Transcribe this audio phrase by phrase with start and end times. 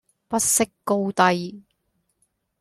[0.27, 1.61] 不識高低